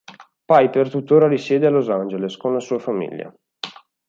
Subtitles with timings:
[0.47, 3.31] Piper tuttora risiede a Los Angeles con la sua famiglia.